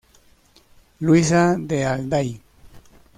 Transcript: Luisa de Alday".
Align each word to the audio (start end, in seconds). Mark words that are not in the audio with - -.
Luisa 1.01 1.57
de 1.59 1.83
Alday". 1.85 2.41